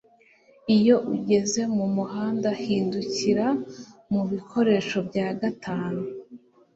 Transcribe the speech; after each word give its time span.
Iyo 0.77 0.95
ugeze 1.15 1.61
mumuhanda 1.75 2.49
hindukira 2.63 3.47
mubikoresho 4.11 4.97
bya 5.09 5.27
gatanu 5.41 6.01